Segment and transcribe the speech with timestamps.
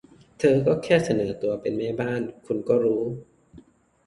[0.39, 3.03] เธอก็แค่เสนอตัวเป็นแม่บ้าน คุณก็รู้